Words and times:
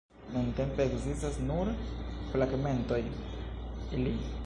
Nuntempe 0.35 0.87
ekzistas 0.91 1.37
nur 1.51 1.71
fragmentoj 2.33 3.01
li. 4.03 4.21